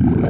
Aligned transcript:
Sevgili 0.00 0.26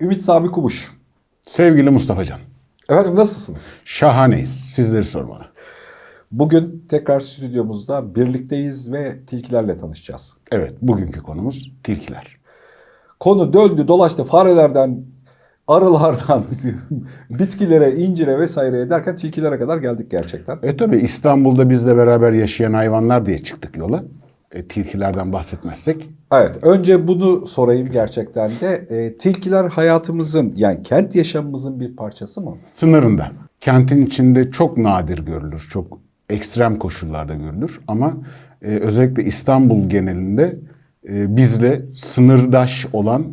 Ümit 0.00 0.22
Sami 0.22 0.50
Kumuş. 0.50 0.90
Sevgili 1.48 1.90
Mustafa 1.90 2.24
Can, 2.24 2.40
Efendim 2.88 3.14
nasılsınız? 3.16 3.74
şahaneyiz. 3.84 4.50
Sizleri 4.50 5.04
sormalı. 5.04 5.46
Bugün 6.32 6.86
tekrar 6.88 7.20
stüdyomuzda 7.20 8.14
birlikteyiz 8.14 8.92
ve 8.92 9.24
tilkilerle 9.26 9.78
tanışacağız. 9.78 10.36
Evet, 10.52 10.74
bugünkü 10.82 11.22
konumuz 11.22 11.72
tilkiler. 11.84 12.39
Konu 13.20 13.52
döndü 13.52 13.88
dolaştı 13.88 14.24
farelerden, 14.24 15.04
arılardan, 15.68 16.44
bitkilere, 17.30 17.94
incire 17.96 18.38
vesaire 18.38 18.90
derken 18.90 19.16
tilkilere 19.16 19.58
kadar 19.58 19.78
geldik 19.78 20.10
gerçekten. 20.10 20.58
E 20.62 20.76
tabi 20.76 20.96
İstanbul'da 20.96 21.70
bizle 21.70 21.96
beraber 21.96 22.32
yaşayan 22.32 22.72
hayvanlar 22.72 23.26
diye 23.26 23.42
çıktık 23.42 23.76
yola. 23.76 24.02
E, 24.52 24.68
tilkilerden 24.68 25.32
bahsetmezsek 25.32 26.08
Evet, 26.32 26.58
önce 26.62 27.08
bunu 27.08 27.46
sorayım 27.46 27.88
gerçekten 27.92 28.50
de. 28.60 28.86
E, 28.90 29.18
tilkiler 29.18 29.64
hayatımızın, 29.64 30.52
yani 30.56 30.82
kent 30.82 31.14
yaşamımızın 31.14 31.80
bir 31.80 31.96
parçası 31.96 32.40
mı? 32.40 32.56
sınırında. 32.74 33.30
Kentin 33.60 34.06
içinde 34.06 34.50
çok 34.50 34.78
nadir 34.78 35.18
görülür, 35.18 35.66
çok 35.70 35.98
ekstrem 36.30 36.78
koşullarda 36.78 37.34
görülür. 37.34 37.80
Ama 37.88 38.12
e, 38.62 38.66
özellikle 38.66 39.24
İstanbul 39.24 39.88
genelinde 39.88 40.58
e, 41.08 41.36
bizle 41.36 41.82
sınırdaş 41.94 42.86
olan 42.92 43.26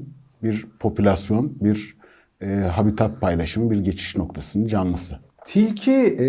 bir 0.44 0.68
popülasyon, 0.80 1.54
bir 1.62 1.98
e, 2.42 2.48
habitat 2.48 3.22
paylaşımı, 3.22 3.72
bir 3.72 3.80
geçiş 3.80 4.16
noktasının 4.16 4.68
canlısı. 4.68 5.20
Tilki 5.46 5.92
e, 5.92 6.28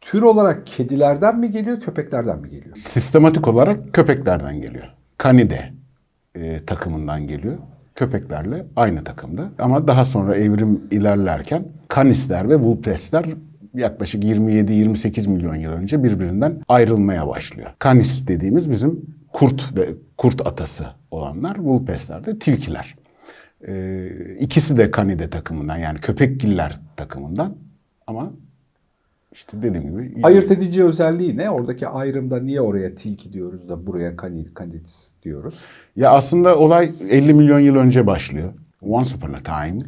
tür 0.00 0.22
olarak 0.22 0.66
kedilerden 0.66 1.38
mi 1.38 1.50
geliyor, 1.50 1.80
köpeklerden 1.80 2.38
mi 2.38 2.50
geliyor? 2.50 2.76
Sistematik 2.76 3.48
olarak 3.48 3.94
köpeklerden 3.94 4.60
geliyor. 4.60 4.94
Kanide 5.18 5.72
e, 6.34 6.64
takımından 6.66 7.26
geliyor. 7.26 7.58
Köpeklerle 7.94 8.66
aynı 8.76 9.04
takımda. 9.04 9.50
Ama 9.58 9.88
daha 9.88 10.04
sonra 10.04 10.36
evrim 10.36 10.82
ilerlerken 10.90 11.64
kanisler 11.88 12.48
ve 12.48 12.56
vulpesler 12.56 13.24
yaklaşık 13.74 14.24
27-28 14.24 15.28
milyon 15.28 15.54
yıl 15.54 15.72
önce 15.72 16.04
birbirinden 16.04 16.60
ayrılmaya 16.68 17.28
başlıyor. 17.28 17.70
Kanis 17.78 18.28
dediğimiz 18.28 18.70
bizim 18.70 19.17
kurt 19.32 19.76
ve 19.76 19.88
kurt 20.16 20.46
atası 20.46 20.86
olanlar, 21.10 21.58
vulpesler 21.58 22.26
de 22.26 22.38
tilkiler. 22.38 22.96
E, 23.66 24.08
ikisi 24.40 24.76
de 24.76 24.90
kanide 24.90 25.30
takımından 25.30 25.76
yani 25.76 25.98
köpekgiller 25.98 26.80
takımından 26.96 27.56
ama 28.06 28.32
işte 29.32 29.62
dediğim 29.62 29.86
gibi 29.86 30.26
Ayırt 30.26 30.50
edici 30.50 30.84
özelliği 30.84 31.36
ne? 31.36 31.50
Oradaki 31.50 31.88
ayrımda 31.88 32.40
niye 32.40 32.60
oraya 32.60 32.94
tilki 32.94 33.32
diyoruz 33.32 33.68
da 33.68 33.86
buraya 33.86 34.16
kanid, 34.16 34.54
kanidis 34.54 35.10
diyoruz? 35.22 35.64
Ya 35.96 36.10
aslında 36.10 36.58
olay 36.58 36.92
50 37.10 37.34
milyon 37.34 37.60
yıl 37.60 37.76
önce 37.76 38.06
başlıyor. 38.06 38.52
Once 38.82 39.16
upon 39.16 39.32
a 39.32 39.42
time 39.42 39.78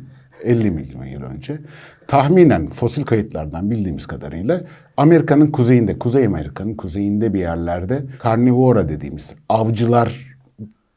50 0.43 0.71
milyon 0.71 1.05
yıl 1.05 1.23
önce. 1.23 1.59
Tahminen 2.07 2.67
fosil 2.67 3.05
kayıtlardan 3.05 3.71
bildiğimiz 3.71 4.07
kadarıyla 4.07 4.61
Amerika'nın 4.97 5.51
kuzeyinde, 5.51 5.99
Kuzey 5.99 6.27
Amerika'nın 6.27 6.75
kuzeyinde 6.75 7.35
bir 7.35 7.41
yerlerde 7.41 8.05
karnivora 8.19 8.89
dediğimiz 8.89 9.35
avcılar 9.49 10.31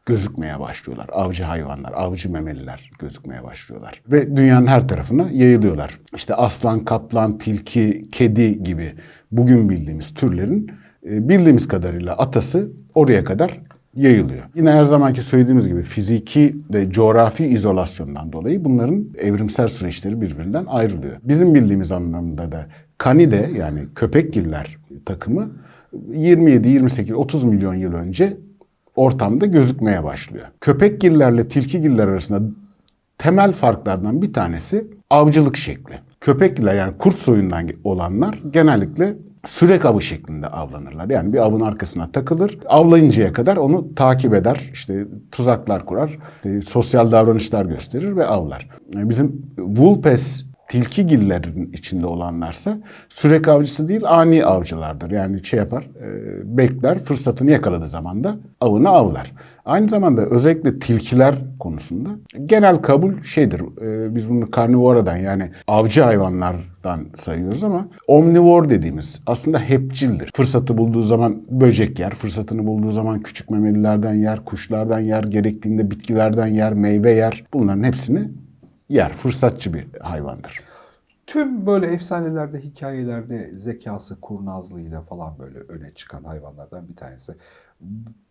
gözükmeye 0.05 0.59
başlıyorlar. 0.59 1.09
Avcı 1.11 1.43
hayvanlar, 1.43 1.91
avcı 1.95 2.31
memeliler 2.31 2.91
gözükmeye 2.99 3.43
başlıyorlar. 3.43 4.01
Ve 4.11 4.37
dünyanın 4.37 4.67
her 4.67 4.87
tarafına 4.87 5.27
yayılıyorlar. 5.31 5.99
İşte 6.15 6.35
aslan, 6.35 6.79
kaplan, 6.79 7.37
tilki, 7.37 8.07
kedi 8.11 8.63
gibi 8.63 8.93
bugün 9.31 9.69
bildiğimiz 9.69 10.13
türlerin 10.13 10.71
e, 11.05 11.29
bildiğimiz 11.29 11.67
kadarıyla 11.67 12.17
atası 12.17 12.71
oraya 12.95 13.23
kadar 13.23 13.59
yayılıyor. 13.95 14.43
Yine 14.55 14.71
her 14.71 14.83
zamanki 14.83 15.21
söylediğimiz 15.21 15.67
gibi 15.67 15.81
fiziki 15.81 16.55
ve 16.73 16.89
coğrafi 16.89 17.45
izolasyondan 17.45 18.33
dolayı 18.33 18.65
bunların 18.65 19.05
evrimsel 19.17 19.67
süreçleri 19.67 20.21
birbirinden 20.21 20.65
ayrılıyor. 20.65 21.17
Bizim 21.23 21.55
bildiğimiz 21.55 21.91
anlamda 21.91 22.51
da 22.51 22.65
kanide 22.97 23.49
yani 23.57 23.79
köpekgiller 23.95 24.77
takımı 25.05 25.49
27, 26.13 26.69
28, 26.69 27.15
30 27.15 27.43
milyon 27.43 27.73
yıl 27.73 27.93
önce 27.93 28.37
ortamda 28.95 29.45
gözükmeye 29.45 30.03
başlıyor. 30.03 30.45
Köpekgillerle 30.61 31.47
tilkigiller 31.47 32.07
arasında 32.07 32.41
temel 33.17 33.51
farklardan 33.51 34.21
bir 34.21 34.33
tanesi 34.33 34.87
avcılık 35.09 35.57
şekli. 35.57 35.93
Köpekgiller 36.21 36.75
yani 36.75 36.97
kurt 36.97 37.17
soyundan 37.17 37.69
olanlar 37.83 38.39
genellikle 38.51 39.15
sürek 39.45 39.85
avı 39.85 40.01
şeklinde 40.01 40.47
avlanırlar. 40.47 41.09
Yani 41.09 41.33
bir 41.33 41.37
avın 41.37 41.61
arkasına 41.61 42.11
takılır, 42.11 42.59
avlayıncaya 42.65 43.33
kadar 43.33 43.57
onu 43.57 43.95
takip 43.95 44.33
eder, 44.33 44.69
işte 44.73 45.07
tuzaklar 45.31 45.85
kurar, 45.85 46.17
işte 46.35 46.61
sosyal 46.61 47.11
davranışlar 47.11 47.65
gösterir 47.65 48.15
ve 48.15 48.25
avlar. 48.25 48.69
Yani 48.93 49.09
Bizim 49.09 49.41
Vulpes 49.57 50.45
tilkigillerin 50.69 51.71
içinde 51.73 52.05
olanlarsa 52.05 52.77
sürek 53.09 53.47
avcısı 53.47 53.87
değil 53.87 54.01
ani 54.05 54.45
avcılardır. 54.45 55.11
Yani 55.11 55.45
şey 55.45 55.59
yapar, 55.59 55.83
e, 55.83 56.57
bekler, 56.57 56.99
fırsatını 56.99 57.51
yakaladığı 57.51 57.87
zaman 57.87 58.23
da 58.23 58.35
avını 58.61 58.89
avlar. 58.89 59.31
Aynı 59.65 59.89
zamanda 59.89 60.25
özellikle 60.25 60.79
tilkiler 60.79 61.35
konusunda 61.59 62.09
genel 62.45 62.77
kabul 62.77 63.23
şeydir. 63.23 63.61
e, 63.61 64.15
biz 64.15 64.29
bunu 64.29 64.51
karnivoradan 64.51 65.17
yani 65.17 65.51
avcı 65.67 66.01
hayvanlardan 66.01 67.05
sayıyoruz 67.15 67.63
ama 67.63 67.87
omnivor 68.07 68.69
dediğimiz 68.69 69.21
aslında 69.27 69.59
hepçildir. 69.59 70.31
Fırsatı 70.35 70.77
bulduğu 70.77 71.01
zaman 71.01 71.41
böcek 71.49 71.99
yer, 71.99 72.13
fırsatını 72.13 72.65
bulduğu 72.65 72.91
zaman 72.91 73.21
küçük 73.21 73.49
memelilerden 73.49 74.13
yer, 74.13 74.45
kuşlardan 74.45 74.99
yer, 74.99 75.23
gerektiğinde 75.23 75.91
bitkilerden 75.91 76.47
yer, 76.47 76.73
meyve 76.73 77.11
yer. 77.11 77.43
Bunların 77.53 77.83
hepsini 77.83 78.29
yer. 78.89 79.13
Fırsatçı 79.13 79.73
bir 79.73 79.87
hayvandır. 80.01 80.72
Tüm 81.27 81.65
böyle 81.65 81.85
efsanelerde, 81.87 82.59
hikayelerde 82.59 83.51
zekası, 83.55 84.21
kurnazlığıyla 84.21 85.01
falan 85.01 85.39
böyle 85.39 85.59
öne 85.59 85.91
çıkan 85.95 86.23
hayvanlardan 86.23 86.89
bir 86.89 86.95
tanesi. 86.95 87.33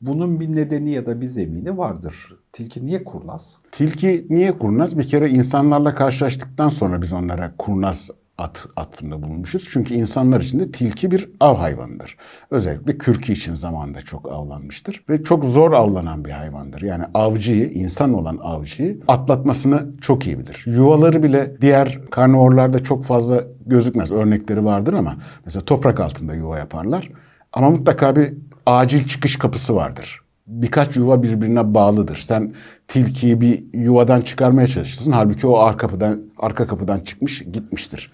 Bunun 0.01 0.41
bir 0.41 0.55
nedeni 0.57 0.91
ya 0.91 1.07
da 1.07 1.21
bir 1.21 1.27
zemini 1.27 1.79
vardır. 1.79 2.37
Tilki 2.53 2.87
niye 2.87 3.05
kurnaz? 3.05 3.59
Tilki 3.73 4.27
niye 4.31 4.59
kurnaz? 4.59 4.99
Bir 4.99 5.09
kere 5.09 5.31
insanlarla 5.31 5.95
karşılaştıktan 5.95 6.69
sonra 6.69 7.03
biz 7.03 7.13
onlara 7.13 7.53
kurnaz 7.59 8.11
at, 8.43 8.67
atfında 8.77 9.23
bulunmuşuz. 9.23 9.69
Çünkü 9.73 9.95
insanlar 9.95 10.41
için 10.41 10.59
de 10.59 10.73
tilki 10.73 11.11
bir 11.11 11.31
av 11.41 11.57
hayvanıdır. 11.57 12.17
Özellikle 12.51 12.99
kürkü 12.99 13.33
için 13.33 13.55
zamanında 13.55 14.03
çok 14.03 14.33
avlanmıştır. 14.33 15.05
Ve 15.09 15.23
çok 15.23 15.45
zor 15.45 15.73
avlanan 15.73 16.25
bir 16.25 16.31
hayvandır. 16.31 16.83
Yani 16.83 17.05
avcıyı, 17.15 17.71
insan 17.71 18.15
olan 18.15 18.39
avcıyı 18.43 19.01
atlatmasını 19.09 19.87
çok 20.01 20.27
iyi 20.27 20.39
bilir. 20.39 20.65
Yuvaları 20.67 21.23
bile 21.23 21.57
diğer 21.61 22.01
karnivorlarda 22.11 22.79
çok 22.83 23.05
fazla 23.05 23.45
gözükmez. 23.67 24.11
Örnekleri 24.11 24.65
vardır 24.65 24.93
ama 24.93 25.17
mesela 25.45 25.65
toprak 25.65 26.01
altında 26.01 26.35
yuva 26.35 26.59
yaparlar. 26.59 27.11
Ama 27.53 27.71
mutlaka 27.71 28.17
bir 28.17 28.35
acil 28.67 29.09
çıkış 29.09 29.37
kapısı 29.37 29.75
vardır 29.75 30.23
birkaç 30.47 30.97
yuva 30.97 31.23
birbirine 31.23 31.75
bağlıdır. 31.75 32.17
Sen 32.17 32.55
tilkiyi 32.89 33.41
bir 33.41 33.65
yuvadan 33.73 34.21
çıkarmaya 34.21 34.67
çalışırsın. 34.67 35.13
Halbuki 35.13 35.47
o 35.47 35.57
arka 35.57 35.77
kapıdan 35.77 36.21
arka 36.39 36.67
kapıdan 36.67 37.01
çıkmış 37.01 37.39
gitmiştir. 37.39 38.11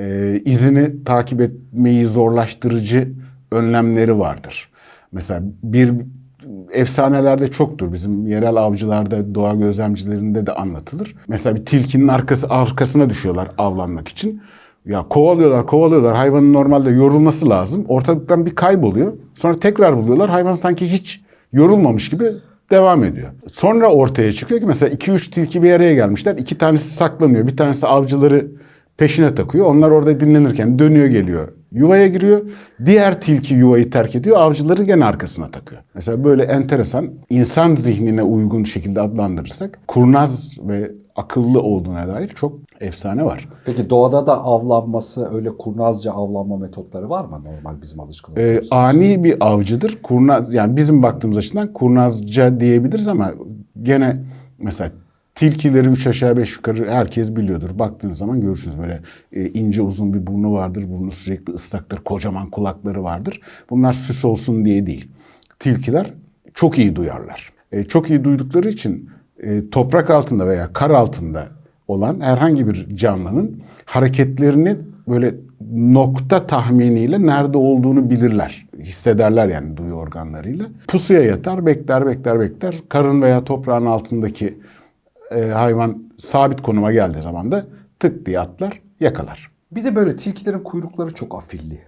Ee, 0.00 0.42
izini 0.44 1.04
takip 1.04 1.40
etmeyi 1.40 2.06
zorlaştırıcı 2.06 3.12
önlemleri 3.52 4.18
vardır. 4.18 4.68
Mesela 5.12 5.42
bir 5.62 5.92
efsanelerde 6.72 7.48
çoktur. 7.48 7.92
Bizim 7.92 8.26
yerel 8.26 8.56
avcılarda, 8.56 9.34
doğa 9.34 9.54
gözlemcilerinde 9.54 10.46
de 10.46 10.52
anlatılır. 10.52 11.14
Mesela 11.28 11.56
bir 11.56 11.66
tilkinin 11.66 12.08
arkası 12.08 12.46
arkasına 12.48 13.10
düşüyorlar 13.10 13.48
avlanmak 13.58 14.08
için. 14.08 14.42
Ya 14.86 15.08
kovalıyorlar, 15.08 15.66
kovalıyorlar. 15.66 16.16
Hayvanın 16.16 16.52
normalde 16.52 16.90
yorulması 16.90 17.48
lazım. 17.48 17.84
Ortalıktan 17.88 18.46
bir 18.46 18.54
kayboluyor. 18.54 19.12
Sonra 19.34 19.60
tekrar 19.60 19.96
buluyorlar. 19.96 20.30
Hayvan 20.30 20.54
sanki 20.54 20.92
hiç 20.92 21.20
yorulmamış 21.52 22.10
gibi 22.10 22.24
devam 22.70 23.04
ediyor. 23.04 23.28
Sonra 23.48 23.92
ortaya 23.92 24.32
çıkıyor 24.32 24.60
ki 24.60 24.66
mesela 24.66 24.94
2-3 24.94 25.30
tilki 25.30 25.62
bir 25.62 25.72
araya 25.72 25.94
gelmişler. 25.94 26.36
İki 26.38 26.58
tanesi 26.58 26.90
saklanıyor. 26.90 27.46
Bir 27.46 27.56
tanesi 27.56 27.86
avcıları 27.86 28.46
peşine 29.00 29.34
takıyor. 29.34 29.66
Onlar 29.66 29.90
orada 29.90 30.20
dinlenirken 30.20 30.78
dönüyor 30.78 31.06
geliyor. 31.06 31.48
Yuvaya 31.72 32.08
giriyor. 32.08 32.40
Diğer 32.84 33.20
tilki 33.20 33.54
yuvayı 33.54 33.90
terk 33.90 34.14
ediyor. 34.14 34.36
Avcıları 34.40 34.82
gene 34.82 35.04
arkasına 35.04 35.50
takıyor. 35.50 35.82
Mesela 35.94 36.24
böyle 36.24 36.42
enteresan 36.42 37.10
insan 37.30 37.76
zihnine 37.76 38.22
uygun 38.22 38.64
şekilde 38.64 39.00
adlandırırsak 39.00 39.78
kurnaz 39.88 40.58
ve 40.62 40.90
akıllı 41.16 41.62
olduğuna 41.62 42.08
dair 42.08 42.28
çok 42.28 42.52
efsane 42.80 43.24
var. 43.24 43.48
Peki 43.64 43.90
doğada 43.90 44.26
da 44.26 44.42
avlanması, 44.42 45.34
öyle 45.34 45.56
kurnazca 45.56 46.12
avlanma 46.12 46.56
metotları 46.56 47.10
var 47.10 47.24
mı 47.24 47.42
normal 47.44 47.82
bizim 47.82 48.00
alışkın 48.00 48.34
Ee, 48.36 48.62
ani 48.70 49.24
bir 49.24 49.36
avcıdır. 49.40 49.98
Kurnaz 50.02 50.54
yani 50.54 50.76
bizim 50.76 51.02
baktığımız 51.02 51.38
açıdan 51.38 51.72
kurnazca 51.72 52.60
diyebiliriz 52.60 53.08
ama 53.08 53.32
gene 53.82 54.16
Mesela 54.62 54.90
tilkileri 55.40 55.88
üç 55.88 56.06
aşağı 56.06 56.36
beş 56.36 56.56
yukarı 56.56 56.90
herkes 56.90 57.36
biliyordur. 57.36 57.78
Baktığınız 57.78 58.18
zaman 58.18 58.40
görürsünüz 58.40 58.78
böyle 58.78 59.00
e, 59.32 59.48
ince 59.48 59.82
uzun 59.82 60.14
bir 60.14 60.26
burnu 60.26 60.52
vardır. 60.52 60.84
Burnu 60.88 61.10
sürekli 61.10 61.52
ıslaktır. 61.52 61.98
Kocaman 61.98 62.50
kulakları 62.50 63.02
vardır. 63.02 63.40
Bunlar 63.70 63.92
süs 63.92 64.24
olsun 64.24 64.64
diye 64.64 64.86
değil. 64.86 65.10
Tilkiler 65.58 66.14
çok 66.54 66.78
iyi 66.78 66.96
duyarlar. 66.96 67.52
E, 67.72 67.84
çok 67.84 68.10
iyi 68.10 68.24
duydukları 68.24 68.68
için 68.68 69.10
e, 69.42 69.70
toprak 69.70 70.10
altında 70.10 70.48
veya 70.48 70.72
kar 70.72 70.90
altında 70.90 71.48
olan 71.88 72.20
herhangi 72.20 72.68
bir 72.68 72.96
canlının 72.96 73.62
hareketlerini 73.84 74.76
böyle 75.08 75.34
nokta 75.72 76.46
tahminiyle 76.46 77.26
nerede 77.26 77.58
olduğunu 77.58 78.10
bilirler. 78.10 78.66
Hissederler 78.78 79.48
yani 79.48 79.76
duyu 79.76 79.92
organlarıyla. 79.92 80.66
Pusuya 80.88 81.22
yatar, 81.22 81.66
bekler, 81.66 82.06
bekler, 82.06 82.40
bekler. 82.40 82.74
Karın 82.88 83.22
veya 83.22 83.44
toprağın 83.44 83.86
altındaki 83.86 84.58
e, 85.30 85.40
hayvan 85.40 86.02
sabit 86.18 86.62
konuma 86.62 86.92
geldiği 86.92 87.22
zaman 87.22 87.52
da 87.52 87.66
tık 87.98 88.26
diye 88.26 88.40
atlar, 88.40 88.82
yakalar. 89.00 89.50
Bir 89.72 89.84
de 89.84 89.94
böyle 89.94 90.16
tilkilerin 90.16 90.58
kuyrukları 90.58 91.14
çok 91.14 91.34
afilli. 91.34 91.80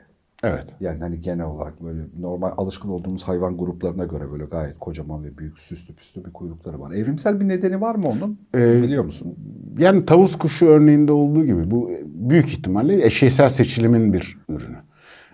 Evet. 0.44 0.64
Yani 0.80 0.98
hani 1.00 1.20
genel 1.20 1.46
olarak 1.46 1.84
böyle 1.84 2.00
normal 2.20 2.52
alışkın 2.56 2.88
olduğumuz 2.88 3.22
hayvan 3.22 3.56
gruplarına 3.56 4.04
göre 4.04 4.32
böyle 4.32 4.44
gayet 4.44 4.78
kocaman 4.78 5.24
ve 5.24 5.38
büyük 5.38 5.58
süslü 5.58 5.94
püslü 5.94 6.24
bir 6.24 6.32
kuyrukları 6.32 6.80
var. 6.80 6.92
Evrimsel 6.92 7.40
bir 7.40 7.48
nedeni 7.48 7.80
var 7.80 7.94
mı 7.94 8.08
onun? 8.08 8.38
Ee, 8.54 8.82
Biliyor 8.82 9.04
musun? 9.04 9.36
Yani 9.78 10.06
tavus 10.06 10.38
kuşu 10.38 10.66
örneğinde 10.66 11.12
olduğu 11.12 11.44
gibi 11.44 11.70
bu 11.70 11.90
büyük 12.04 12.48
ihtimalle 12.48 13.06
eşeysel 13.06 13.48
seçilimin 13.48 14.12
bir 14.12 14.38
ürünü. 14.48 14.76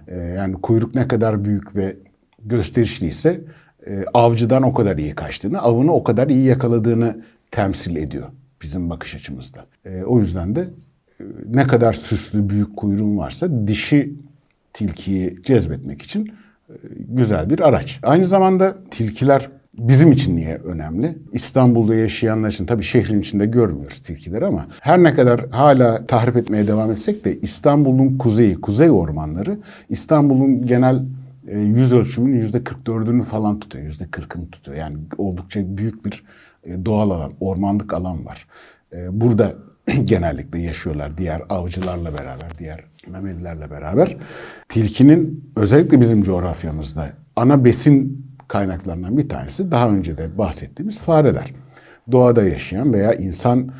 Ee, 0.08 0.16
yani 0.16 0.54
kuyruk 0.54 0.94
ne 0.94 1.08
kadar 1.08 1.44
büyük 1.44 1.76
ve 1.76 1.96
gösterişliyse 2.44 3.40
e, 3.86 4.04
avcıdan 4.14 4.62
o 4.62 4.74
kadar 4.74 4.96
iyi 4.96 5.14
kaçtığını, 5.14 5.62
avını 5.62 5.92
o 5.92 6.04
kadar 6.04 6.28
iyi 6.28 6.44
yakaladığını 6.44 7.22
temsil 7.50 7.96
ediyor 7.96 8.28
bizim 8.62 8.90
bakış 8.90 9.14
açımızda. 9.14 9.66
E, 9.84 10.02
o 10.02 10.20
yüzden 10.20 10.56
de 10.56 10.60
e, 11.20 11.24
ne 11.48 11.66
kadar 11.66 11.92
süslü 11.92 12.48
büyük 12.48 12.76
kuyruğun 12.76 13.18
varsa 13.18 13.66
dişi 13.66 14.12
tilkiyi 14.72 15.38
cezbetmek 15.44 16.02
için 16.02 16.32
e, 16.68 16.74
güzel 16.98 17.50
bir 17.50 17.68
araç. 17.68 17.98
Aynı 18.02 18.26
zamanda 18.26 18.76
tilkiler 18.90 19.48
bizim 19.78 20.12
için 20.12 20.36
niye 20.36 20.56
önemli? 20.56 21.18
İstanbul'da 21.32 21.94
yaşayanlar 21.94 22.48
için 22.48 22.66
tabii 22.66 22.82
şehrin 22.82 23.20
içinde 23.20 23.46
görmüyoruz 23.46 23.98
tilkileri 23.98 24.46
ama 24.46 24.66
her 24.80 25.02
ne 25.02 25.14
kadar 25.14 25.48
hala 25.50 26.06
tahrip 26.06 26.36
etmeye 26.36 26.66
devam 26.66 26.92
etsek 26.92 27.24
de 27.24 27.40
İstanbul'un 27.40 28.18
kuzeyi, 28.18 28.60
kuzey 28.60 28.90
ormanları 28.90 29.58
İstanbul'un 29.88 30.66
genel 30.66 31.02
yüz 31.52 31.92
ölçümünün 31.92 32.38
yüzde 32.38 32.58
44'ünü 32.58 33.22
falan 33.22 33.60
tutuyor. 33.60 33.84
Yüzde 33.84 34.04
40'ını 34.04 34.50
tutuyor. 34.50 34.76
Yani 34.76 34.96
oldukça 35.18 35.60
büyük 35.76 36.04
bir 36.04 36.24
e, 36.64 36.84
doğal 36.84 37.10
alan, 37.10 37.32
ormanlık 37.40 37.94
alan 37.94 38.26
var. 38.26 38.46
E, 38.92 39.20
Burada 39.20 39.54
genellikle 40.04 40.58
yaşıyorlar 40.58 41.18
diğer 41.18 41.42
avcılarla 41.48 42.12
beraber, 42.12 42.58
diğer 42.58 42.84
memelilerle 43.06 43.70
beraber. 43.70 44.16
Tilkinin 44.68 45.52
özellikle 45.56 46.00
bizim 46.00 46.22
coğrafyamızda 46.22 47.08
ana 47.36 47.64
besin 47.64 48.26
kaynaklarından 48.48 49.16
bir 49.16 49.28
tanesi 49.28 49.70
daha 49.70 49.90
önce 49.90 50.18
de 50.18 50.38
bahsettiğimiz 50.38 50.98
fareler. 50.98 51.52
Doğada 52.12 52.44
yaşayan 52.44 52.92
veya 52.92 53.14
insan 53.14 53.70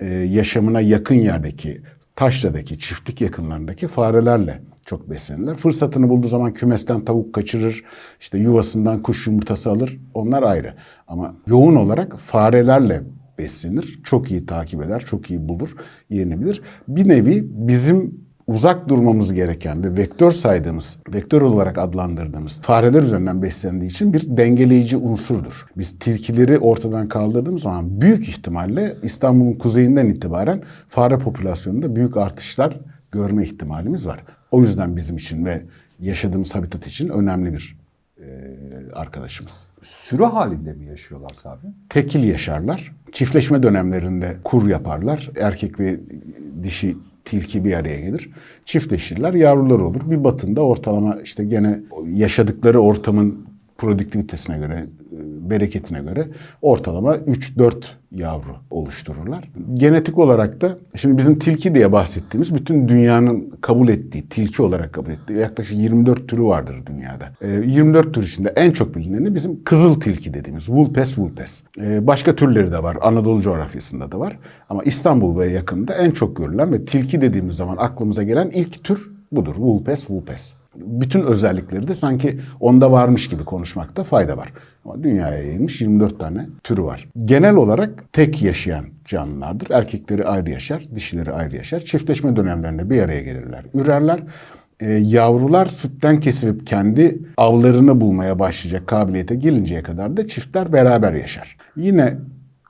e, 0.00 0.06
yaşamına 0.06 0.80
yakın 0.80 1.14
yerdeki, 1.14 1.82
taşradaki, 2.16 2.78
çiftlik 2.78 3.20
yakınlarındaki 3.20 3.88
farelerle 3.88 4.60
çok 4.90 5.10
beslenirler. 5.10 5.56
Fırsatını 5.56 6.08
bulduğu 6.08 6.26
zaman 6.26 6.52
kümesten 6.52 7.04
tavuk 7.04 7.34
kaçırır, 7.34 7.84
işte 8.20 8.38
yuvasından 8.38 9.02
kuş 9.02 9.26
yumurtası 9.26 9.70
alır. 9.70 10.00
Onlar 10.14 10.42
ayrı. 10.42 10.74
Ama 11.08 11.34
yoğun 11.46 11.76
olarak 11.76 12.18
farelerle 12.18 13.02
beslenir. 13.38 14.00
Çok 14.04 14.30
iyi 14.30 14.46
takip 14.46 14.82
eder, 14.82 15.00
çok 15.00 15.30
iyi 15.30 15.48
bulur, 15.48 15.74
yerini 16.10 16.40
bilir. 16.40 16.62
Bir 16.88 17.08
nevi 17.08 17.46
bizim 17.50 18.20
uzak 18.46 18.88
durmamız 18.88 19.32
gereken 19.32 19.82
ve 19.82 19.96
vektör 19.96 20.30
saydığımız, 20.30 20.96
vektör 21.14 21.42
olarak 21.42 21.78
adlandırdığımız 21.78 22.60
fareler 22.60 23.02
üzerinden 23.02 23.42
beslendiği 23.42 23.90
için 23.90 24.12
bir 24.12 24.36
dengeleyici 24.36 24.96
unsurdur. 24.96 25.66
Biz 25.78 25.98
tilkileri 25.98 26.58
ortadan 26.58 27.08
kaldırdığımız 27.08 27.62
zaman 27.62 28.00
büyük 28.00 28.28
ihtimalle 28.28 28.96
İstanbul'un 29.02 29.52
kuzeyinden 29.52 30.06
itibaren 30.06 30.62
fare 30.88 31.18
popülasyonunda 31.18 31.96
büyük 31.96 32.16
artışlar 32.16 32.80
görme 33.12 33.44
ihtimalimiz 33.44 34.06
var. 34.06 34.24
O 34.50 34.60
yüzden 34.60 34.96
bizim 34.96 35.16
için 35.16 35.44
ve 35.44 35.62
yaşadığımız 36.00 36.54
habitat 36.54 36.86
için 36.86 37.08
önemli 37.08 37.52
bir 37.52 37.76
e, 38.18 38.26
arkadaşımız. 38.92 39.66
Sürü 39.82 40.24
halinde 40.24 40.72
mi 40.72 40.86
yaşıyorlar 40.86 41.34
Sabi? 41.34 41.66
Tekil 41.88 42.24
yaşarlar. 42.24 42.92
Çiftleşme 43.12 43.62
dönemlerinde 43.62 44.36
kur 44.44 44.68
yaparlar. 44.68 45.30
Erkek 45.36 45.80
ve 45.80 46.00
dişi 46.62 46.96
tilki 47.24 47.64
bir 47.64 47.72
araya 47.72 48.00
gelir. 48.00 48.30
Çiftleşirler, 48.64 49.34
yavrular 49.34 49.78
olur. 49.78 50.10
Bir 50.10 50.24
batında 50.24 50.60
ortalama 50.60 51.16
işte 51.24 51.44
gene 51.44 51.80
yaşadıkları 52.14 52.80
ortamın 52.80 53.46
produktivitesine 53.78 54.58
göre, 54.58 54.86
e, 55.12 55.16
bereketine 55.50 56.00
göre 56.00 56.26
ortalama 56.62 57.16
3-4 57.16 57.74
yavru 58.12 58.56
oluştururlar. 58.70 59.44
Genetik 59.74 60.18
olarak 60.18 60.60
da 60.60 60.78
şimdi 60.96 61.18
bizim 61.18 61.38
tilki 61.38 61.74
diye 61.74 61.92
bahsettiğimiz 61.92 62.54
bütün 62.54 62.88
dünyanın 62.88 63.50
kabul 63.60 63.88
ettiği, 63.88 64.28
tilki 64.28 64.62
olarak 64.62 64.92
kabul 64.92 65.10
ettiği 65.10 65.38
yaklaşık 65.38 65.78
24 65.78 66.28
türü 66.28 66.42
vardır 66.42 66.76
dünyada. 66.86 67.32
E, 67.40 67.48
24 67.48 68.14
tür 68.14 68.22
içinde 68.22 68.52
en 68.56 68.70
çok 68.70 68.94
bilineni 68.94 69.34
bizim 69.34 69.64
kızıl 69.64 70.00
tilki 70.00 70.34
dediğimiz 70.34 70.68
Vulpes 70.68 71.18
vulpes. 71.18 71.62
E, 71.80 72.06
başka 72.06 72.36
türleri 72.36 72.72
de 72.72 72.82
var. 72.82 72.96
Anadolu 73.00 73.42
coğrafyasında 73.42 74.12
da 74.12 74.18
var. 74.18 74.38
Ama 74.68 74.82
İstanbul 74.82 75.38
ve 75.38 75.46
yakında 75.46 75.94
en 75.94 76.10
çok 76.10 76.36
görülen 76.36 76.72
ve 76.72 76.84
tilki 76.84 77.20
dediğimiz 77.20 77.56
zaman 77.56 77.76
aklımıza 77.76 78.22
gelen 78.22 78.50
ilk 78.50 78.84
tür 78.84 79.12
budur. 79.32 79.54
Vulpes 79.56 80.10
vulpes 80.10 80.59
bütün 80.76 81.20
özellikleri 81.20 81.88
de 81.88 81.94
sanki 81.94 82.38
onda 82.60 82.92
varmış 82.92 83.28
gibi 83.28 83.44
konuşmakta 83.44 84.04
fayda 84.04 84.36
var. 84.36 84.52
Ama 84.84 85.02
dünyaya 85.02 85.42
yayılmış 85.42 85.80
24 85.80 86.20
tane 86.20 86.46
türü 86.64 86.82
var. 86.82 87.08
Genel 87.24 87.54
olarak 87.54 88.12
tek 88.12 88.42
yaşayan 88.42 88.84
canlılardır. 89.04 89.70
Erkekleri 89.70 90.24
ayrı 90.24 90.50
yaşar, 90.50 90.84
dişileri 90.94 91.32
ayrı 91.32 91.56
yaşar. 91.56 91.80
Çiftleşme 91.80 92.36
dönemlerinde 92.36 92.90
bir 92.90 93.02
araya 93.02 93.22
gelirler, 93.22 93.64
ürerler. 93.74 94.20
Ee, 94.80 94.90
yavrular 94.90 95.66
sütten 95.66 96.20
kesilip 96.20 96.66
kendi 96.66 97.18
avlarını 97.36 98.00
bulmaya 98.00 98.38
başlayacak 98.38 98.86
kabiliyete 98.86 99.34
gelinceye 99.34 99.82
kadar 99.82 100.16
da 100.16 100.28
çiftler 100.28 100.72
beraber 100.72 101.12
yaşar. 101.12 101.56
Yine 101.76 102.14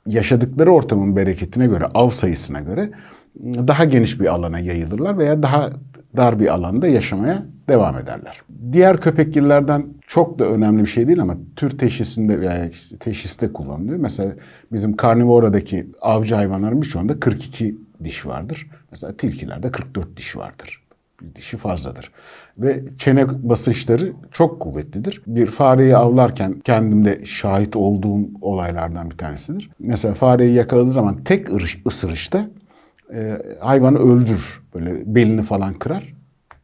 yaşadıkları 0.06 0.70
ortamın 0.70 1.17
bereketine 1.17 1.67
göre, 1.67 1.85
av 1.94 2.11
sayısına 2.11 2.60
göre 2.60 2.91
daha 3.44 3.84
geniş 3.84 4.20
bir 4.20 4.27
alana 4.27 4.58
yayılırlar 4.58 5.19
veya 5.19 5.43
daha 5.43 5.70
dar 6.17 6.40
bir 6.40 6.55
alanda 6.55 6.88
yaşamaya 6.88 7.43
devam 7.69 7.98
ederler. 7.98 8.43
Diğer 8.72 9.00
köpekgillerden 9.00 9.86
çok 10.06 10.38
da 10.38 10.44
önemli 10.44 10.82
bir 10.82 10.88
şey 10.88 11.06
değil 11.06 11.22
ama 11.22 11.36
tür 11.56 11.79
teşhisinde 11.79 12.40
veya 12.40 12.69
işte 12.69 12.96
teşhiste 12.96 13.52
kullanılıyor. 13.52 13.98
Mesela 13.98 14.32
bizim 14.72 14.96
karnivoradaki 14.96 15.86
avcı 16.00 16.34
hayvanların 16.34 16.82
birçoğunda 16.82 17.20
42 17.20 17.76
diş 18.05 18.26
vardır. 18.26 18.70
Mesela 18.90 19.17
tilkilerde 19.17 19.70
44 19.70 20.17
diş 20.17 20.36
vardır. 20.36 20.82
Bir 21.22 21.34
dişi 21.34 21.56
fazladır. 21.56 22.10
Ve 22.58 22.84
çene 22.98 23.48
basınçları 23.48 24.12
çok 24.31 24.60
kuvvetlidir. 24.60 25.22
Bir 25.26 25.46
fareyi 25.46 25.96
avlarken 25.96 26.60
kendimde 26.60 27.24
şahit 27.24 27.76
olduğum 27.76 28.29
olaylardan 28.40 29.10
bir 29.10 29.17
tanesidir. 29.17 29.70
Mesela 29.79 30.14
fareyi 30.14 30.55
yakaladığı 30.55 30.93
zaman 30.93 31.24
tek 31.24 31.48
ısırışta 31.86 32.46
e, 33.14 33.43
hayvanı 33.60 33.98
öldürür. 33.98 34.62
Böyle 34.74 35.14
belini 35.14 35.43
falan 35.43 35.74
kırar. 35.74 36.14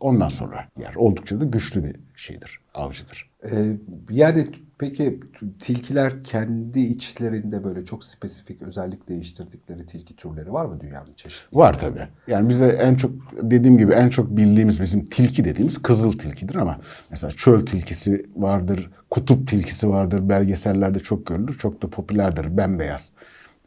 Ondan 0.01 0.29
sonra 0.29 0.69
yer. 0.79 0.95
Oldukça 0.95 1.41
da 1.41 1.45
güçlü 1.45 1.85
bir 1.85 1.97
şeydir, 2.17 2.61
avcıdır. 2.75 3.31
Ee, 3.51 3.77
yani 4.11 4.47
peki 4.79 5.21
tilkiler 5.61 6.25
kendi 6.25 6.81
içlerinde 6.81 7.65
böyle 7.65 7.85
çok 7.85 8.05
spesifik 8.05 8.63
özellik 8.63 9.09
değiştirdikleri 9.09 9.87
tilki 9.87 10.17
türleri 10.17 10.53
var 10.53 10.65
mı 10.65 10.81
dünyanın 10.81 11.15
çeşitli? 11.17 11.57
Var 11.59 11.79
tabii. 11.79 12.09
Yani 12.27 12.49
bize 12.49 12.67
en 12.67 12.95
çok 12.95 13.11
dediğim 13.43 13.79
gibi 13.79 13.93
en 13.93 14.09
çok 14.09 14.37
bildiğimiz 14.37 14.81
bizim 14.81 15.07
tilki 15.07 15.45
dediğimiz 15.45 15.83
kızıl 15.83 16.13
tilkidir 16.13 16.55
ama 16.55 16.79
mesela 17.11 17.31
çöl 17.31 17.67
tilkisi 17.67 18.27
vardır, 18.37 18.91
kutup 19.11 19.49
tilkisi 19.49 19.89
vardır. 19.89 20.29
Belgesellerde 20.29 20.99
çok 20.99 21.27
görülür. 21.27 21.59
Çok 21.59 21.83
da 21.83 21.91
popülerdir. 21.91 22.57
Bembeyaz 22.57 23.13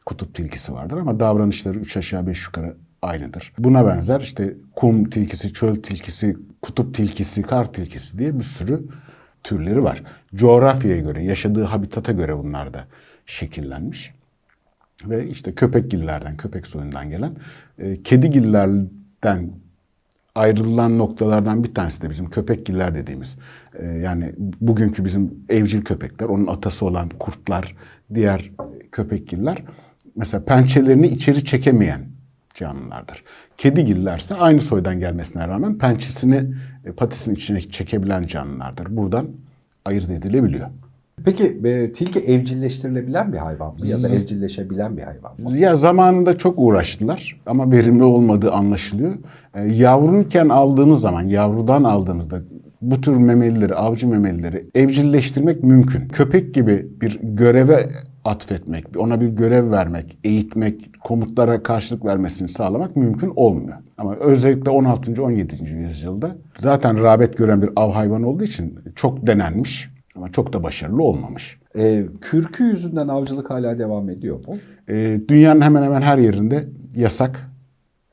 kutup 0.05 0.35
tilkisi 0.35 0.73
vardır 0.73 0.97
ama 0.97 1.19
davranışları 1.19 1.79
üç 1.79 1.97
aşağı 1.97 2.27
beş 2.27 2.45
yukarı 2.45 2.75
aynıdır. 3.01 3.53
Buna 3.57 3.85
benzer 3.85 4.21
işte 4.21 4.53
kum 4.75 5.09
tilkisi, 5.09 5.53
çöl 5.53 5.75
tilkisi, 5.75 6.37
kutup 6.61 6.95
tilkisi, 6.95 7.41
kar 7.41 7.73
tilkisi 7.73 8.19
diye 8.19 8.39
bir 8.39 8.43
sürü 8.43 8.83
türleri 9.43 9.83
var. 9.83 10.03
Coğrafyaya 10.35 10.99
göre, 10.99 11.23
yaşadığı 11.23 11.63
habitata 11.63 12.11
göre 12.11 12.37
bunlar 12.37 12.73
da 12.73 12.87
şekillenmiş. 13.25 14.13
Ve 15.05 15.27
işte 15.27 15.55
köpekgillerden, 15.55 16.37
köpek 16.37 16.67
soyundan 16.67 17.09
gelen, 17.09 17.35
e, 17.77 18.03
kedigillerden 18.03 19.51
ayrılan 20.35 20.97
noktalardan 20.97 21.63
bir 21.63 21.73
tanesi 21.73 22.01
de 22.01 22.09
bizim 22.09 22.29
köpekgiller 22.29 22.95
dediğimiz. 22.95 23.37
E, 23.73 23.85
yani 23.85 24.33
bugünkü 24.61 25.05
bizim 25.05 25.33
evcil 25.49 25.81
köpekler, 25.81 26.27
onun 26.27 26.47
atası 26.47 26.85
olan 26.85 27.09
kurtlar, 27.09 27.75
diğer 28.13 28.51
köpekgiller 28.91 29.63
mesela 30.19 30.45
pençelerini 30.45 31.07
içeri 31.07 31.45
çekemeyen 31.45 32.01
canlılardır. 32.55 33.23
Kedigillerse 33.57 34.35
aynı 34.35 34.61
soydan 34.61 34.99
gelmesine 34.99 35.47
rağmen 35.47 35.77
pençesini 35.77 36.53
e, 36.85 36.91
patisinin 36.91 37.35
içine 37.35 37.61
çekebilen 37.61 38.27
canlılardır. 38.27 38.97
Buradan 38.97 39.27
ayırt 39.85 40.09
edilebiliyor. 40.09 40.67
Peki 41.25 41.59
e, 41.63 41.91
tilki 41.91 42.19
evcilleştirilebilen 42.19 43.33
bir 43.33 43.37
hayvan 43.37 43.73
mı 43.73 43.87
ya 43.87 44.03
da 44.03 44.09
evcilleşebilen 44.09 44.97
bir 44.97 45.01
hayvan 45.01 45.41
mı? 45.41 45.57
Ya 45.57 45.75
zamanında 45.75 46.37
çok 46.37 46.53
uğraştılar 46.57 47.41
ama 47.45 47.71
verimli 47.71 48.03
olmadığı 48.03 48.51
anlaşılıyor. 48.51 49.13
E, 49.55 49.61
yavruyken 49.61 50.49
aldığınız 50.49 51.01
zaman, 51.01 51.21
yavrudan 51.21 51.83
aldığınızda 51.83 52.41
bu 52.81 53.01
tür 53.01 53.17
memelileri, 53.17 53.75
avcı 53.75 54.07
memelileri 54.07 54.63
evcilleştirmek 54.75 55.63
mümkün. 55.63 56.07
Köpek 56.07 56.53
gibi 56.53 56.87
bir 57.01 57.19
göreve 57.23 57.87
atfetmek, 58.29 58.85
ona 58.97 59.21
bir 59.21 59.27
görev 59.27 59.71
vermek, 59.71 60.17
eğitmek, 60.23 60.89
komutlara 61.03 61.63
karşılık 61.63 62.05
vermesini 62.05 62.47
sağlamak 62.47 62.95
mümkün 62.95 63.33
olmuyor. 63.35 63.77
Ama 63.97 64.15
özellikle 64.15 64.69
16. 64.69 65.23
17. 65.23 65.63
yüzyılda 65.63 66.35
zaten 66.57 67.03
rağbet 67.03 67.37
gören 67.37 67.61
bir 67.61 67.69
av 67.75 67.91
hayvanı 67.91 68.29
olduğu 68.29 68.43
için 68.43 68.79
çok 68.95 69.27
denenmiş 69.27 69.89
ama 70.15 70.31
çok 70.31 70.53
da 70.53 70.63
başarılı 70.63 71.03
olmamış. 71.03 71.59
E, 71.77 72.05
kürkü 72.21 72.63
yüzünden 72.63 73.07
avcılık 73.07 73.49
hala 73.49 73.79
devam 73.79 74.09
ediyor 74.09 74.47
mu? 74.47 74.57
Ee, 74.89 75.21
dünyanın 75.27 75.61
hemen 75.61 75.83
hemen 75.83 76.01
her 76.01 76.17
yerinde 76.17 76.69
yasak. 76.95 77.49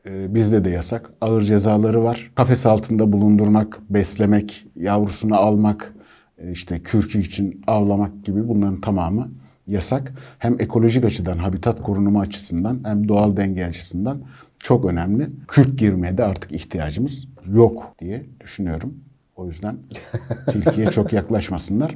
Ee, 0.08 0.34
bizde 0.34 0.64
de 0.64 0.70
yasak. 0.70 1.10
Ağır 1.20 1.42
cezaları 1.42 2.04
var. 2.04 2.30
Kafes 2.34 2.66
altında 2.66 3.12
bulundurmak, 3.12 3.78
beslemek, 3.90 4.66
yavrusunu 4.76 5.36
almak, 5.36 5.94
e, 6.38 6.50
işte 6.50 6.82
kürkü 6.82 7.18
için 7.18 7.62
avlamak 7.66 8.24
gibi 8.24 8.48
bunların 8.48 8.80
tamamı 8.80 9.30
yasak. 9.66 10.12
Hem 10.38 10.60
ekolojik 10.60 11.04
açıdan, 11.04 11.38
habitat 11.38 11.82
korunumu 11.82 12.20
açısından 12.20 12.80
hem 12.84 13.08
doğal 13.08 13.36
denge 13.36 13.64
açısından 13.64 14.20
çok 14.58 14.84
önemli. 14.84 15.28
Kürk 15.48 15.78
girmeye 15.78 16.18
de 16.18 16.24
artık 16.24 16.52
ihtiyacımız 16.52 17.26
yok 17.46 17.94
diye 17.98 18.26
düşünüyorum. 18.40 18.94
O 19.36 19.46
yüzden 19.46 19.76
tilkiye 20.50 20.90
çok 20.90 21.12
yaklaşmasınlar. 21.12 21.94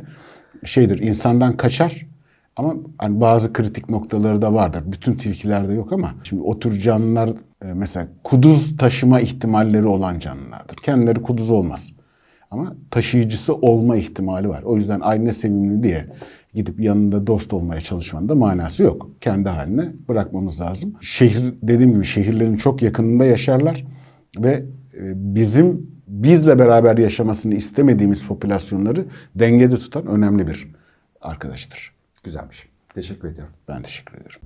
Şeydir, 0.64 0.98
insandan 0.98 1.56
kaçar 1.56 2.06
ama 2.56 2.74
hani 2.98 3.20
bazı 3.20 3.52
kritik 3.52 3.90
noktaları 3.90 4.42
da 4.42 4.54
vardır. 4.54 4.82
Bütün 4.86 5.14
tilkilerde 5.14 5.72
yok 5.72 5.92
ama 5.92 6.14
şimdi 6.22 6.42
o 6.42 6.58
tür 6.58 6.80
canlılar 6.80 7.28
e, 7.64 7.72
mesela 7.74 8.08
kuduz 8.24 8.76
taşıma 8.76 9.20
ihtimalleri 9.20 9.86
olan 9.86 10.18
canlılardır. 10.18 10.76
Kendileri 10.76 11.22
kuduz 11.22 11.50
olmaz. 11.50 11.92
Ama 12.50 12.74
taşıyıcısı 12.90 13.54
olma 13.54 13.96
ihtimali 13.96 14.48
var. 14.48 14.62
O 14.62 14.76
yüzden 14.76 15.00
aynı 15.00 15.32
sevimli 15.32 15.82
diye 15.82 16.06
gidip 16.54 16.80
yanında 16.80 17.26
dost 17.26 17.52
olmaya 17.52 17.80
çalışmanın 17.80 18.28
da 18.28 18.34
manası 18.34 18.82
yok. 18.82 19.10
Kendi 19.20 19.48
haline 19.48 19.92
bırakmamız 20.08 20.60
lazım. 20.60 20.94
Şehir 21.00 21.54
dediğim 21.62 21.92
gibi 21.92 22.04
şehirlerin 22.04 22.56
çok 22.56 22.82
yakınında 22.82 23.24
yaşarlar 23.24 23.84
ve 24.38 24.52
e, 24.94 25.00
bizim 25.14 25.90
bizle 26.06 26.58
beraber 26.58 26.98
yaşamasını 26.98 27.54
istemediğimiz 27.54 28.24
popülasyonları 28.26 29.04
dengede 29.34 29.76
tutan 29.76 30.06
önemli 30.06 30.46
bir 30.46 30.68
arkadaştır. 31.20 31.92
Güzelmiş. 32.24 32.68
Teşekkür 32.94 33.28
ediyorum. 33.28 33.54
Ben 33.68 33.82
teşekkür 33.82 34.14
ederim. 34.18 34.40